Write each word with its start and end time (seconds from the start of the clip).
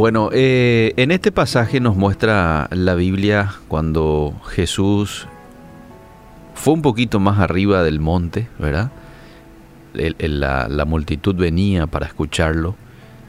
Bueno, 0.00 0.30
eh, 0.32 0.94
en 0.96 1.10
este 1.10 1.30
pasaje 1.30 1.78
nos 1.78 1.94
muestra 1.94 2.68
la 2.70 2.94
Biblia 2.94 3.52
cuando 3.68 4.34
Jesús 4.48 5.26
fue 6.54 6.72
un 6.72 6.80
poquito 6.80 7.20
más 7.20 7.38
arriba 7.38 7.82
del 7.82 8.00
monte, 8.00 8.48
¿verdad? 8.58 8.92
la, 9.92 10.68
la, 10.70 10.84
multitud 10.86 11.34
venía 11.34 11.86
para 11.86 12.06
escucharlo, 12.06 12.76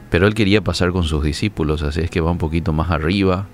pero 0.08 0.26
él 0.26 0.32
quería 0.32 0.62
pasar 0.62 0.92
con 0.92 1.02
sus 1.02 1.22
discípulos, 1.22 1.82
así 1.82 2.00
es 2.00 2.10
que 2.10 2.22
va 2.22 2.30
un 2.30 2.38
poquito 2.38 2.72
más 2.72 2.90
arriba 2.90 3.44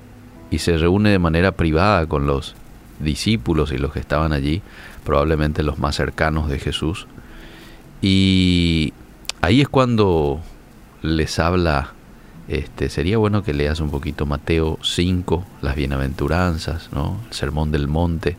y 0.52 0.58
se 0.58 0.78
reúne 0.78 1.10
de 1.10 1.18
manera 1.18 1.50
privada 1.50 2.06
con 2.06 2.24
los 2.24 2.54
discípulos 3.00 3.72
y 3.72 3.78
los 3.78 3.92
que 3.92 3.98
estaban 3.98 4.32
allí, 4.32 4.62
probablemente 5.04 5.64
los 5.64 5.80
más 5.80 5.96
cercanos 5.96 6.48
de 6.48 6.60
Jesús. 6.60 7.08
Y 8.00 8.92
ahí 9.40 9.60
es 9.60 9.68
cuando 9.68 10.38
les 11.02 11.40
habla 11.40 11.94
este, 12.48 12.88
sería 12.88 13.18
bueno 13.18 13.42
que 13.42 13.52
leas 13.52 13.80
un 13.80 13.90
poquito 13.90 14.24
Mateo 14.24 14.78
5, 14.82 15.44
las 15.60 15.76
bienaventuranzas, 15.76 16.88
¿no? 16.92 17.20
el 17.28 17.34
sermón 17.34 17.70
del 17.70 17.88
monte. 17.88 18.36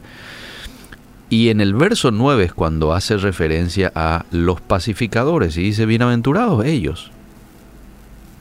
Y 1.29 1.49
en 1.49 1.61
el 1.61 1.75
verso 1.75 2.09
9 2.09 2.45
es 2.45 2.53
cuando 2.53 2.93
hace 2.93 3.17
referencia 3.17 3.91
a 3.93 4.25
los 4.31 4.61
pacificadores 4.61 5.57
y 5.57 5.61
dice, 5.61 5.85
bienaventurados 5.85 6.65
ellos, 6.65 7.11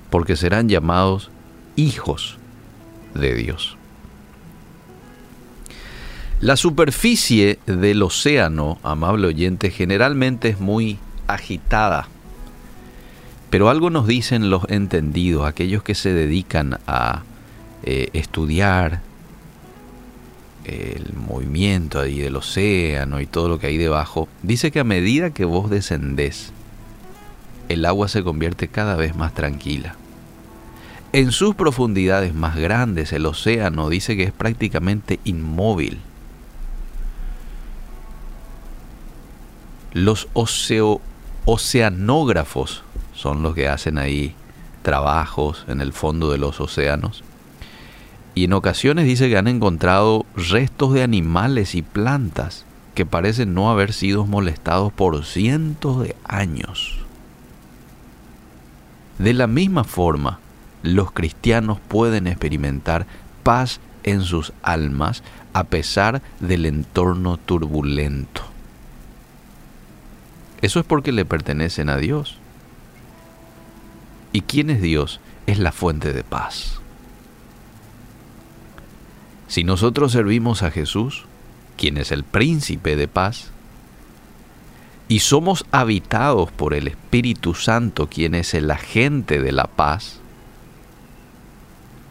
porque 0.09 0.37
serán 0.37 0.71
llamados 0.71 1.31
hijos 1.77 2.39
de 3.15 3.35
Dios. 3.35 3.77
La 6.41 6.57
superficie 6.57 7.59
del 7.67 8.03
océano, 8.03 8.79
amable 8.83 9.27
oyente, 9.27 9.71
generalmente 9.71 10.49
es 10.49 10.61
muy 10.61 10.99
agitada 11.27 12.09
pero 13.51 13.71
algo 13.71 13.91
nos 13.91 14.07
dicen 14.07 14.51
los 14.51 14.63
entendidos, 14.69 15.47
aquellos 15.47 15.83
que 15.83 15.95
se 15.95 16.13
dedican 16.13 16.79
a 16.87 17.23
eh, 17.83 18.11
estudiar 18.13 19.01
el 20.65 21.15
movimiento 21.15 22.01
ahí 22.01 22.19
del 22.19 22.37
océano 22.37 23.21
y 23.21 23.27
todo 23.27 23.49
lo 23.49 23.59
que 23.59 23.69
hay 23.69 23.79
debajo. 23.79 24.29
Dice 24.43 24.71
que 24.71 24.81
a 24.81 24.85
medida 24.85 25.31
que 25.31 25.47
vos 25.47 25.71
descendés, 25.71 26.53
el 27.69 27.85
agua 27.87 28.09
se 28.09 28.23
convierte 28.23 28.69
cada 28.69 28.97
vez 28.97 29.17
más 29.17 29.33
tranquila. 29.35 29.97
En 31.13 31.33
sus 31.33 31.55
profundidades 31.55 32.35
más 32.35 32.57
grandes, 32.57 33.15
el 33.15 33.25
océano 33.25 33.89
dice 33.89 34.15
que 34.17 34.25
es 34.25 34.33
prácticamente 34.33 35.21
inmóvil. 35.25 36.01
Los 39.95 40.29
oceanógrafos 41.45 42.85
son 43.19 43.43
los 43.43 43.53
que 43.57 43.67
hacen 43.67 43.99
ahí 43.99 44.37
trabajos 44.83 45.65
en 45.67 45.81
el 45.81 45.93
fondo 45.93 46.31
de 46.31 46.39
los 46.39 46.61
océanos. 46.61 47.25
Y 48.37 48.45
en 48.45 48.53
ocasiones 48.53 49.07
dice 49.07 49.29
que 49.29 49.37
han 49.37 49.49
encontrado 49.49 50.25
restos 50.37 50.95
de 50.95 51.03
animales 51.03 51.75
y 51.75 51.83
plantas 51.83 52.65
que 52.95 53.05
parecen 53.05 53.55
no 53.55 53.73
haber 53.73 53.93
sido 53.93 54.25
molestados 54.25 54.93
por 54.93 55.25
cientos 55.25 56.01
de 56.05 56.15
años. 56.23 57.01
De 59.19 59.35
la 59.35 59.49
misma 59.49 59.83
forma, 59.83 60.39
los 60.85 61.11
cristianos 61.11 61.81
pueden 61.89 62.29
experimentar 62.29 63.07
paz 63.43 63.81
en 64.05 64.23
sus 64.23 64.53
almas 64.63 65.25
a 65.55 65.65
pesar 65.65 66.23
del 66.39 66.67
entorno 66.67 67.37
turbulento. 67.37 68.43
Eso 70.63 70.79
es 70.79 70.87
porque 70.87 71.11
le 71.11 71.25
pertenecen 71.25 71.89
a 71.89 71.97
Dios. 71.97 72.39
¿Y 74.33 74.43
quién 74.43 74.71
es 74.71 74.81
Dios? 74.83 75.21
Es 75.47 75.59
la 75.59 75.73
fuente 75.73 76.13
de 76.13 76.25
paz. 76.25 76.81
Si 79.49 79.65
nosotros 79.65 80.13
servimos 80.13 80.63
a 80.63 80.71
Jesús, 80.71 81.25
quien 81.77 81.97
es 81.97 82.13
el 82.13 82.25
príncipe 82.25 82.97
de 82.97 83.09
paz, 83.09 83.51
y 85.09 85.21
somos 85.21 85.65
habitados 85.73 86.51
por 86.53 86.75
el 86.75 86.87
Espíritu 86.87 87.55
Santo, 87.55 88.09
quien 88.09 88.35
es 88.35 88.53
el 88.53 88.71
agente 88.71 89.41
de 89.41 89.53
la 89.53 89.67
paz, 89.67 90.21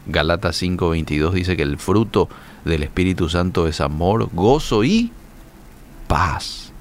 Galatas 0.08 0.60
5:22 0.60 1.32
dice 1.32 1.56
que 1.56 1.62
el 1.62 1.78
fruto 1.78 2.28
del 2.64 2.82
Espíritu 2.82 3.28
Santo 3.28 3.68
es 3.68 3.80
amor, 3.80 4.30
gozo 4.32 4.82
y 4.82 5.12
paz. 6.08 6.72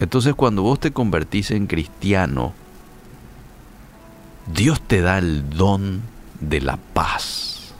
Entonces 0.00 0.34
cuando 0.34 0.62
vos 0.62 0.80
te 0.80 0.92
convertís 0.92 1.50
en 1.50 1.66
cristiano, 1.66 2.54
Dios 4.54 4.80
te 4.80 5.02
da 5.02 5.18
el 5.18 5.50
don 5.50 6.02
de 6.40 6.60
la 6.60 6.76
paz. 6.76 7.74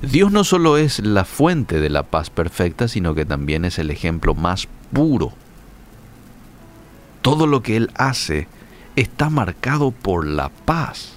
Dios 0.00 0.30
no 0.30 0.44
solo 0.44 0.76
es 0.76 1.00
la 1.00 1.24
fuente 1.24 1.80
de 1.80 1.90
la 1.90 2.04
paz 2.04 2.30
perfecta, 2.30 2.88
sino 2.88 3.14
que 3.14 3.24
también 3.24 3.64
es 3.64 3.78
el 3.78 3.90
ejemplo 3.90 4.34
más 4.34 4.68
puro. 4.92 5.32
Todo 7.20 7.46
lo 7.46 7.62
que 7.62 7.76
Él 7.76 7.90
hace 7.94 8.46
está 8.96 9.28
marcado 9.28 9.90
por 9.90 10.26
la 10.26 10.48
paz. 10.48 11.14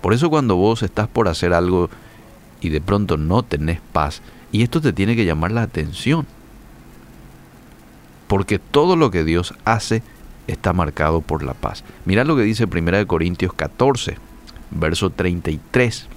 Por 0.00 0.14
eso 0.14 0.30
cuando 0.30 0.56
vos 0.56 0.82
estás 0.82 1.08
por 1.08 1.28
hacer 1.28 1.52
algo 1.52 1.90
y 2.60 2.70
de 2.70 2.80
pronto 2.80 3.16
no 3.16 3.42
tenés 3.42 3.80
paz, 3.92 4.22
y 4.52 4.62
esto 4.62 4.80
te 4.80 4.92
tiene 4.92 5.16
que 5.16 5.24
llamar 5.24 5.52
la 5.52 5.62
atención. 5.62 6.26
Porque 8.28 8.58
todo 8.58 8.96
lo 8.96 9.10
que 9.10 9.24
Dios 9.24 9.54
hace 9.64 10.02
está 10.46 10.72
marcado 10.72 11.20
por 11.20 11.42
la 11.42 11.54
paz. 11.54 11.84
Mira 12.04 12.24
lo 12.24 12.36
que 12.36 12.42
dice 12.42 12.64
1 12.64 13.06
Corintios 13.06 13.52
14, 13.52 14.16
verso 14.70 15.10
33. 15.10 16.08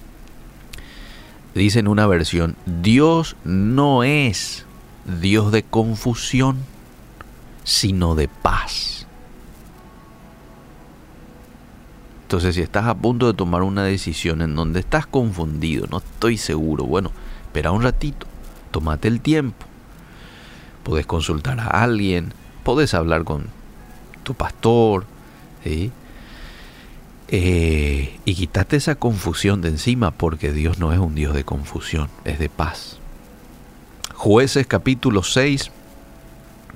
Dice 1.54 1.78
en 1.78 1.88
una 1.88 2.06
versión, 2.06 2.56
Dios 2.66 3.36
no 3.44 4.02
es 4.02 4.66
Dios 5.20 5.52
de 5.52 5.62
confusión, 5.62 6.58
sino 7.62 8.14
de 8.14 8.28
paz. 8.28 9.06
Entonces, 12.22 12.56
si 12.56 12.62
estás 12.62 12.86
a 12.86 12.94
punto 12.94 13.26
de 13.26 13.34
tomar 13.34 13.62
una 13.62 13.84
decisión 13.84 14.42
en 14.42 14.56
donde 14.56 14.80
estás 14.80 15.06
confundido, 15.06 15.86
no 15.90 15.98
estoy 15.98 16.36
seguro, 16.38 16.84
bueno, 16.84 17.12
espera 17.44 17.70
un 17.70 17.82
ratito, 17.82 18.26
tómate 18.72 19.06
el 19.06 19.20
tiempo. 19.20 19.66
Puedes 20.82 21.06
consultar 21.06 21.60
a 21.60 21.66
alguien, 21.66 22.32
puedes 22.64 22.94
hablar 22.94 23.22
con 23.22 23.46
tu 24.24 24.34
pastor, 24.34 25.06
eh, 25.64 25.90
y 28.24 28.34
quítate 28.34 28.76
esa 28.76 28.96
confusión 28.96 29.60
de 29.60 29.68
encima 29.68 30.10
porque 30.10 30.52
Dios 30.52 30.78
no 30.78 30.92
es 30.92 30.98
un 30.98 31.14
Dios 31.14 31.34
de 31.34 31.44
confusión, 31.44 32.08
es 32.24 32.38
de 32.38 32.48
paz. 32.48 32.98
Jueces 34.14 34.66
capítulo 34.66 35.22
6, 35.22 35.70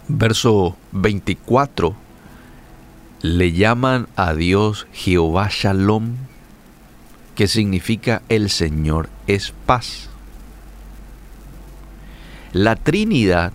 verso 0.08 0.76
24, 0.92 1.94
le 3.22 3.52
llaman 3.52 4.08
a 4.16 4.34
Dios 4.34 4.86
Jehová 4.92 5.48
Shalom, 5.50 6.16
que 7.34 7.46
significa 7.46 8.22
el 8.28 8.50
Señor 8.50 9.08
es 9.26 9.52
paz. 9.66 10.10
La 12.52 12.76
Trinidad, 12.76 13.52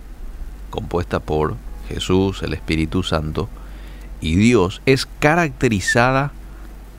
compuesta 0.70 1.20
por 1.20 1.56
Jesús, 1.88 2.42
el 2.42 2.54
Espíritu 2.54 3.02
Santo, 3.02 3.48
y 4.20 4.36
Dios 4.36 4.82
es 4.86 5.06
caracterizada 5.18 6.32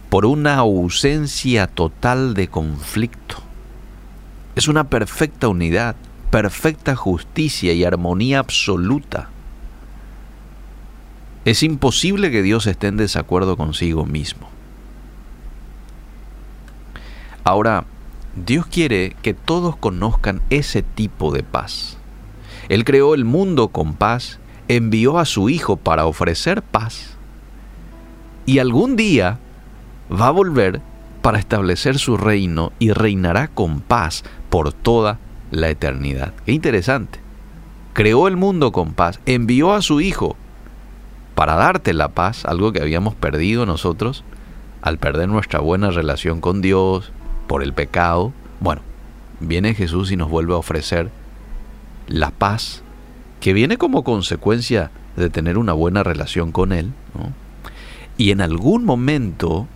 por 0.09 0.25
una 0.25 0.55
ausencia 0.55 1.67
total 1.67 2.33
de 2.33 2.47
conflicto. 2.47 3.37
Es 4.55 4.67
una 4.67 4.85
perfecta 4.85 5.47
unidad, 5.47 5.95
perfecta 6.31 6.95
justicia 6.95 7.73
y 7.73 7.83
armonía 7.83 8.39
absoluta. 8.39 9.29
Es 11.43 11.61
imposible 11.63 12.31
que 12.31 12.41
Dios 12.41 12.65
esté 12.65 12.87
en 12.87 12.97
desacuerdo 12.97 13.57
consigo 13.57 14.05
mismo. 14.05 14.49
Ahora, 17.43 17.85
Dios 18.35 18.65
quiere 18.65 19.15
que 19.21 19.33
todos 19.33 19.75
conozcan 19.75 20.41
ese 20.49 20.81
tipo 20.81 21.31
de 21.31 21.43
paz. 21.43 21.97
Él 22.67 22.83
creó 22.83 23.13
el 23.13 23.23
mundo 23.23 23.67
con 23.67 23.93
paz, 23.93 24.39
envió 24.67 25.17
a 25.19 25.25
su 25.25 25.49
Hijo 25.49 25.77
para 25.77 26.05
ofrecer 26.05 26.61
paz 26.61 27.15
y 28.45 28.59
algún 28.59 28.95
día 28.95 29.39
va 30.11 30.27
a 30.27 30.31
volver 30.31 30.81
para 31.21 31.39
establecer 31.39 31.97
su 31.97 32.17
reino 32.17 32.71
y 32.77 32.91
reinará 32.91 33.47
con 33.47 33.79
paz 33.79 34.23
por 34.49 34.73
toda 34.73 35.19
la 35.51 35.69
eternidad. 35.69 36.33
Qué 36.45 36.51
interesante. 36.51 37.19
Creó 37.93 38.27
el 38.27 38.37
mundo 38.37 38.71
con 38.71 38.93
paz, 38.93 39.19
envió 39.25 39.73
a 39.73 39.81
su 39.81 40.01
Hijo 40.01 40.35
para 41.33 41.55
darte 41.55 41.93
la 41.93 42.09
paz, 42.09 42.45
algo 42.45 42.71
que 42.71 42.81
habíamos 42.81 43.15
perdido 43.15 43.65
nosotros 43.65 44.23
al 44.81 44.99
perder 44.99 45.27
nuestra 45.27 45.59
buena 45.59 45.89
relación 45.89 46.41
con 46.41 46.61
Dios 46.61 47.11
por 47.47 47.63
el 47.63 47.73
pecado. 47.73 48.33
Bueno, 48.59 48.81
viene 49.39 49.73
Jesús 49.73 50.11
y 50.11 50.17
nos 50.17 50.29
vuelve 50.29 50.53
a 50.53 50.57
ofrecer 50.57 51.09
la 52.07 52.29
paz 52.29 52.83
que 53.45 53.53
viene 53.53 53.77
como 53.77 54.03
consecuencia 54.03 54.89
de 55.15 55.29
tener 55.29 55.59
una 55.59 55.73
buena 55.73 56.01
relación 56.01 56.51
con 56.51 56.71
Él. 56.71 56.93
Y 58.17 58.31
en 58.31 58.41
algún 58.41 58.85
momento 58.85 59.67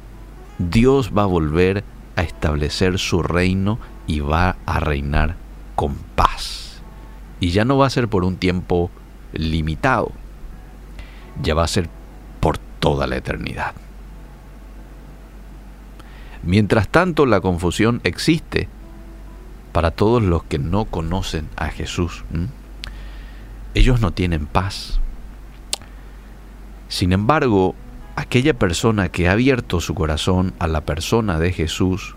Dios 0.57 1.11
va 1.15 1.21
a 1.21 1.27
volver 1.27 1.83
a 2.15 2.23
establecer 2.23 2.97
su 2.97 3.21
reino 3.21 3.77
y 4.07 4.21
va 4.21 4.55
a 4.65 4.79
reinar 4.79 5.35
con 5.75 5.93
paz. 6.15 6.81
Y 7.39 7.51
ya 7.51 7.63
no 7.63 7.77
va 7.77 7.85
a 7.85 7.91
ser 7.91 8.07
por 8.07 8.23
un 8.23 8.37
tiempo 8.37 8.89
limitado, 9.33 10.13
ya 11.39 11.53
va 11.53 11.63
a 11.63 11.67
ser 11.67 11.89
por 12.39 12.57
toda 12.57 13.05
la 13.05 13.17
eternidad. 13.17 13.75
Mientras 16.41 16.87
tanto, 16.87 17.27
la 17.27 17.39
confusión 17.39 18.01
existe 18.03 18.67
para 19.73 19.91
todos 19.91 20.23
los 20.23 20.41
que 20.45 20.57
no 20.57 20.85
conocen 20.85 21.47
a 21.55 21.67
Jesús. 21.67 22.23
Ellos 23.73 24.01
no 24.01 24.11
tienen 24.11 24.45
paz. 24.45 24.99
Sin 26.87 27.13
embargo, 27.13 27.75
aquella 28.15 28.53
persona 28.53 29.09
que 29.09 29.29
ha 29.29 29.33
abierto 29.33 29.79
su 29.79 29.93
corazón 29.93 30.53
a 30.59 30.67
la 30.67 30.81
persona 30.81 31.39
de 31.39 31.53
Jesús 31.53 32.15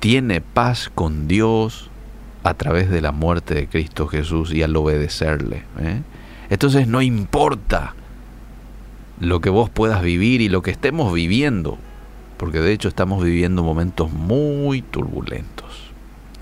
tiene 0.00 0.40
paz 0.40 0.90
con 0.94 1.26
Dios 1.26 1.90
a 2.44 2.54
través 2.54 2.90
de 2.90 3.00
la 3.00 3.10
muerte 3.10 3.54
de 3.54 3.66
Cristo 3.66 4.06
Jesús 4.06 4.52
y 4.52 4.62
al 4.62 4.76
obedecerle. 4.76 5.64
¿eh? 5.80 6.02
Entonces 6.50 6.86
no 6.86 7.02
importa 7.02 7.94
lo 9.18 9.40
que 9.40 9.50
vos 9.50 9.70
puedas 9.70 10.02
vivir 10.02 10.40
y 10.40 10.48
lo 10.48 10.62
que 10.62 10.70
estemos 10.70 11.12
viviendo, 11.12 11.78
porque 12.36 12.60
de 12.60 12.72
hecho 12.72 12.88
estamos 12.88 13.24
viviendo 13.24 13.64
momentos 13.64 14.12
muy 14.12 14.82
turbulentos, 14.82 15.90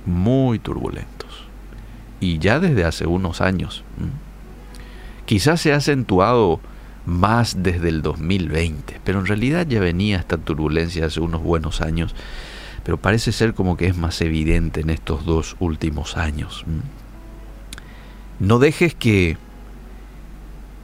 muy 0.04 0.58
turbulentos. 0.58 1.46
Y 2.20 2.38
ya 2.38 2.58
desde 2.58 2.84
hace 2.84 3.06
unos 3.06 3.40
años. 3.40 3.84
Quizás 5.26 5.60
se 5.60 5.72
ha 5.72 5.76
acentuado 5.76 6.60
más 7.06 7.62
desde 7.62 7.88
el 7.88 8.02
2020, 8.02 9.00
pero 9.04 9.20
en 9.20 9.26
realidad 9.26 9.66
ya 9.66 9.80
venía 9.80 10.18
esta 10.18 10.38
turbulencia 10.38 11.06
hace 11.06 11.20
unos 11.20 11.42
buenos 11.42 11.80
años, 11.80 12.14
pero 12.82 12.96
parece 12.98 13.32
ser 13.32 13.54
como 13.54 13.76
que 13.76 13.86
es 13.86 13.96
más 13.96 14.20
evidente 14.20 14.80
en 14.80 14.90
estos 14.90 15.24
dos 15.24 15.56
últimos 15.60 16.16
años. 16.16 16.64
No 18.40 18.58
dejes 18.58 18.94
que 18.94 19.36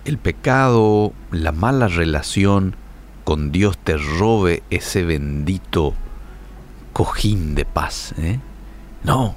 el 0.04 0.18
pecado, 0.18 1.12
la 1.30 1.52
mala 1.52 1.88
relación 1.88 2.74
con 3.24 3.52
Dios 3.52 3.78
te 3.78 3.96
robe 3.96 4.62
ese 4.70 5.04
bendito 5.04 5.94
cojín 6.92 7.54
de 7.54 7.64
paz. 7.64 8.14
¿eh? 8.18 8.40
No. 9.04 9.36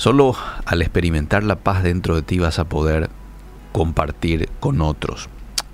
Solo 0.00 0.34
al 0.64 0.80
experimentar 0.80 1.44
la 1.44 1.56
paz 1.56 1.82
dentro 1.82 2.14
de 2.14 2.22
ti 2.22 2.38
vas 2.38 2.58
a 2.58 2.64
poder 2.64 3.10
compartir 3.70 4.48
con 4.58 4.80
otros. 4.80 5.28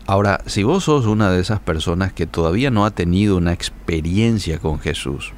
Ahora, 0.05 0.41
si 0.47 0.65
vos 0.65 0.83
sos 0.83 1.07
una 1.07 1.31
de 1.31 1.41
esas 1.41 1.61
personas 1.61 2.13
que 2.13 2.27
todavía 2.27 2.73
no 2.73 2.85
ha 2.85 2.91
tenido 2.91 3.37
una 3.37 3.53
experiencia 3.53 4.59
con 4.59 4.81
Jesús, 4.81 5.31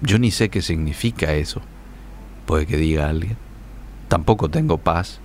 yo 0.00 0.18
ni 0.18 0.30
sé 0.30 0.48
qué 0.48 0.62
significa 0.62 1.34
eso. 1.34 1.60
Puede 2.46 2.64
que 2.64 2.78
diga 2.78 3.06
alguien. 3.06 3.36
Tampoco 4.08 4.48
tengo 4.48 4.78
paz, 4.78 5.20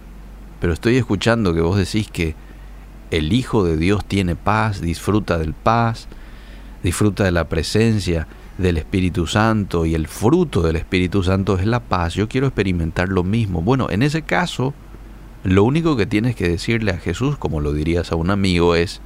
pero 0.59 0.73
estoy 0.73 0.97
escuchando 0.97 1.53
que 1.53 1.61
vos 1.61 1.77
decís 1.77 2.11
que 2.11 2.35
el 3.09 3.31
Hijo 3.31 3.63
de 3.63 3.77
Dios 3.77 4.03
tiene 4.03 4.35
paz, 4.35 4.81
disfruta 4.81 5.37
del 5.37 5.53
paz, 5.53 6.09
disfruta 6.83 7.23
de 7.23 7.31
la 7.31 7.47
presencia 7.47 8.27
del 8.57 8.77
Espíritu 8.77 9.27
Santo 9.27 9.85
y 9.85 9.95
el 9.95 10.07
fruto 10.07 10.61
del 10.61 10.77
Espíritu 10.77 11.23
Santo 11.23 11.57
es 11.57 11.65
la 11.65 11.81
paz. 11.81 12.13
Yo 12.13 12.29
quiero 12.29 12.47
experimentar 12.47 13.09
lo 13.09 13.23
mismo. 13.23 13.61
Bueno, 13.61 13.89
en 13.89 14.01
ese 14.01 14.21
caso, 14.21 14.73
lo 15.43 15.63
único 15.63 15.97
que 15.97 16.05
tienes 16.05 16.35
que 16.35 16.47
decirle 16.47 16.91
a 16.91 16.97
Jesús, 16.97 17.37
como 17.37 17.61
lo 17.61 17.73
dirías 17.73 18.11
a 18.11 18.15
un 18.15 18.29
amigo, 18.29 18.75
es, 18.75 19.01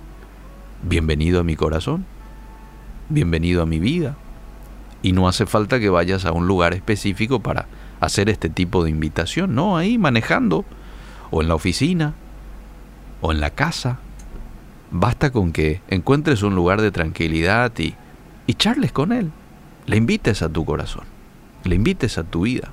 bienvenido 0.84 1.40
a 1.40 1.44
mi 1.44 1.56
corazón, 1.56 2.06
bienvenido 3.10 3.62
a 3.64 3.66
mi 3.66 3.80
vida. 3.80 4.16
Y 5.02 5.14
no 5.14 5.28
hace 5.28 5.46
falta 5.46 5.80
que 5.80 5.90
vayas 5.90 6.26
a 6.26 6.32
un 6.32 6.48
lugar 6.48 6.74
específico 6.74 7.40
para 7.40 7.68
hacer 8.00 8.30
este 8.30 8.50
tipo 8.50 8.84
de 8.84 8.90
invitación, 8.90 9.56
no, 9.56 9.78
ahí 9.78 9.98
manejando, 9.98 10.66
o 11.32 11.42
en 11.42 11.48
la 11.48 11.56
oficina, 11.56 12.14
o 13.22 13.32
en 13.32 13.40
la 13.40 13.50
casa. 13.50 14.00
Basta 14.92 15.32
con 15.32 15.52
que 15.52 15.82
encuentres 15.90 16.44
un 16.44 16.56
lugar 16.56 16.82
de 16.82 16.92
tranquilidad 16.92 17.72
y, 17.80 17.96
y 18.46 18.54
charles 18.56 18.92
con 18.92 19.12
Él. 19.12 19.32
Le 19.90 19.98
invites 19.98 20.44
a 20.44 20.50
tu 20.50 20.66
corazón, 20.66 21.06
le 21.64 21.74
invites 21.74 22.20
a 22.20 22.24
tu 22.24 22.42
vida. 22.42 22.70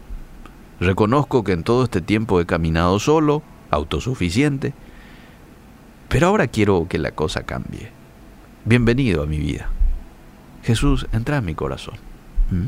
Reconozco 0.81 1.45
que 1.45 1.53
en 1.53 1.63
todo 1.63 1.85
este 1.85 2.03
tiempo 2.03 2.43
he 2.43 2.45
caminado 2.45 2.99
solo, 2.99 3.43
autosuficiente. 3.71 4.75
Pero 6.11 6.27
ahora 6.27 6.47
quiero 6.47 6.89
que 6.91 6.99
la 6.99 7.13
cosa 7.13 7.45
cambie. 7.45 7.89
Bienvenido 8.67 9.23
a 9.23 9.27
mi 9.27 9.39
vida. 9.39 9.71
Jesús, 10.63 11.07
entra 11.11 11.39
en 11.39 11.47
mi 11.47 11.55
corazón. 11.55 11.95
¿Mm? 12.51 12.67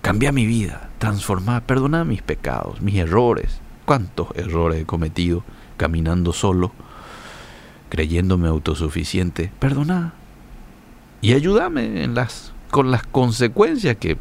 Cambia 0.00 0.32
mi 0.32 0.46
vida, 0.46 0.88
transforma, 0.96 1.60
perdona 1.60 2.04
mis 2.04 2.22
pecados, 2.22 2.80
mis 2.80 2.94
errores. 2.94 3.60
¿Cuántos 3.84 4.28
errores 4.36 4.80
he 4.80 4.86
cometido 4.86 5.44
caminando 5.76 6.32
solo, 6.32 6.72
creyéndome 7.90 8.48
autosuficiente? 8.48 9.52
Perdona. 9.58 10.14
Y 11.20 11.34
ayúdame 11.34 12.04
en 12.04 12.14
las, 12.14 12.54
con 12.72 12.90
las 12.90 13.02
consecuencias 13.02 13.96
que 13.98 14.16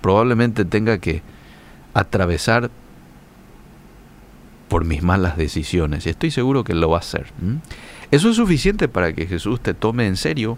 probablemente 0.00 0.64
tenga 0.64 0.98
que 0.98 1.22
atravesar 1.92 2.70
por 4.68 4.84
mis 4.84 5.02
malas 5.02 5.36
decisiones. 5.36 6.06
Y 6.06 6.10
estoy 6.10 6.30
seguro 6.30 6.62
que 6.62 6.72
lo 6.72 6.88
va 6.88 6.98
a 6.98 7.00
hacer. 7.00 7.26
Eso 8.12 8.30
es 8.30 8.36
suficiente 8.36 8.86
para 8.86 9.12
que 9.12 9.26
Jesús 9.26 9.60
te 9.60 9.74
tome 9.74 10.06
en 10.06 10.16
serio, 10.16 10.56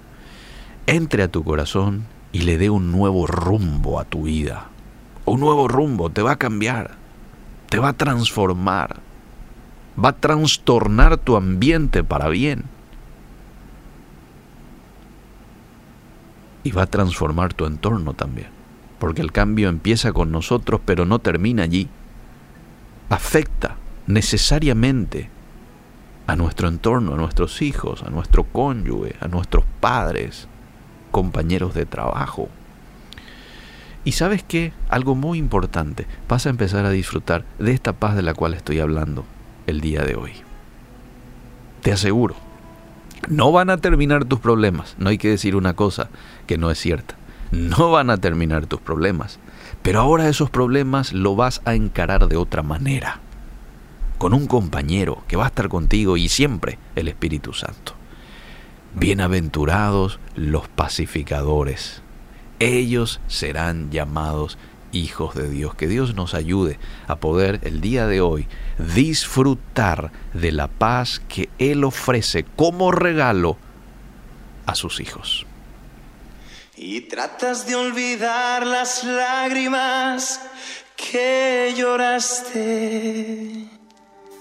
entre 0.87 1.23
a 1.23 1.29
tu 1.29 1.43
corazón 1.43 2.05
y 2.33 2.41
le 2.41 2.59
dé 2.59 2.69
un 2.69 2.93
nuevo 2.93 3.27
rumbo 3.27 3.99
a 3.99 4.05
tu 4.05 4.25
vida. 4.25 4.67
Un 5.25 5.41
nuevo 5.41 5.69
rumbo, 5.69 6.11
te 6.11 6.21
va 6.21 6.33
a 6.33 6.37
cambiar, 6.39 6.97
te 7.71 7.79
va 7.79 7.89
a 7.89 7.93
transformar, 7.95 9.01
va 9.99 10.11
a 10.11 10.17
trastornar 10.17 11.17
tu 11.17 11.35
ambiente 11.35 12.05
para 12.05 12.29
bien. 12.29 12.65
Y 16.65 16.71
va 16.71 16.83
a 16.83 16.87
transformar 16.87 17.55
tu 17.55 17.67
entorno 17.67 18.15
también. 18.15 18.49
Porque 18.99 19.23
el 19.23 19.33
cambio 19.33 19.69
empieza 19.69 20.13
con 20.13 20.31
nosotros, 20.31 20.81
pero 20.85 21.05
no 21.05 21.19
termina 21.19 21.65
allí. 21.65 21.89
Afecta 23.09 23.77
necesariamente 24.07 25.29
a 26.27 26.37
nuestro 26.37 26.69
entorno, 26.69 27.15
a 27.15 27.17
nuestros 27.17 27.63
hijos, 27.63 28.03
a 28.03 28.11
nuestro 28.11 28.45
cónyuge, 28.45 29.17
a 29.21 29.29
nuestros 29.29 29.65
padres, 29.81 30.49
compañeros 31.11 31.75
de 31.75 31.87
trabajo. 31.87 32.49
Y 34.05 34.13
sabes 34.13 34.43
qué, 34.43 34.73
algo 34.89 35.15
muy 35.15 35.39
importante, 35.39 36.07
vas 36.29 36.47
a 36.47 36.51
empezar 36.51 36.85
a 36.87 36.91
disfrutar 36.91 37.45
de 37.59 37.73
esta 37.73 37.93
paz 37.93 38.17
de 38.17 38.23
la 38.23 38.35
cual 38.35 38.55
estoy 38.55 38.81
hablando 38.81 39.25
el 39.67 39.81
día 39.81 40.03
de 40.03 40.17
hoy. 40.17 40.33
Te 41.83 41.93
aseguro, 41.93 42.35
no 43.29 43.53
van 43.53 43.71
a 43.71 43.77
terminar 43.77 44.25
tus 44.25 44.41
problemas, 44.41 44.97
no 44.99 45.11
hay 45.11 45.19
que 45.19 45.29
decir 45.29 45.57
una 45.57 45.75
cosa 45.75 46.09
que 46.47 46.59
no 46.59 46.71
es 46.71 46.79
cierta, 46.79 47.17
no 47.51 47.91
van 47.91 48.11
a 48.11 48.19
terminar 48.19 48.67
tus 48.67 48.81
problemas, 48.81 49.39
pero 49.83 50.01
ahora 50.01 50.29
esos 50.29 50.51
problemas 50.51 51.13
lo 51.13 51.37
vas 51.37 51.61
a 51.65 51.75
encarar 51.75 52.29
de 52.29 52.37
otra 52.37 52.63
manera 52.63 53.21
con 54.23 54.35
un 54.35 54.47
compañero 54.47 55.25
que 55.27 55.37
va 55.37 55.45
a 55.45 55.49
estar 55.49 55.69
contigo 55.69 56.17
y 56.17 56.29
siempre 56.29 56.79
el 56.95 57.09
Espíritu 57.09 57.53
Santo. 57.55 57.95
Bienaventurados 58.95 60.21
los 60.37 60.69
pacificadores. 60.69 62.03
Ellos 62.61 63.21
serán 63.27 63.91
llamados 63.91 64.59
hijos 64.93 65.35
de 65.35 65.49
Dios. 65.49 65.75
Que 65.75 65.89
Dios 65.89 66.15
nos 66.15 66.35
ayude 66.35 66.79
a 67.07 67.17
poder 67.17 67.61
el 67.63 67.81
día 67.81 68.07
de 68.07 68.21
hoy 68.21 68.47
disfrutar 68.79 70.13
de 70.33 70.53
la 70.53 70.69
paz 70.69 71.21
que 71.29 71.49
Él 71.59 71.85
ofrece 71.85 72.45
como 72.57 72.93
regalo 72.93 73.57
a 74.67 74.75
sus 74.75 75.01
hijos. 75.01 75.47
Y 76.77 77.03
tratas 77.03 77.67
de 77.67 77.75
olvidar 77.77 78.67
las 78.67 79.05
lágrimas 79.05 80.41
que 80.97 81.75
lloraste 81.77 83.63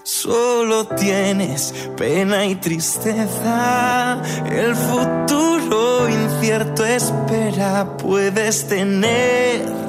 Solo 0.04 0.88
tienes 0.88 1.72
pena 1.96 2.44
y 2.44 2.56
tristeza, 2.56 4.20
el 4.50 4.74
futuro 4.74 6.08
incierto 6.08 6.84
espera, 6.84 7.96
puedes 7.98 8.66
tener 8.66 9.81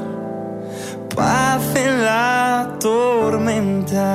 paz 1.16 1.74
la 1.76 2.78
tormenta. 2.80 4.14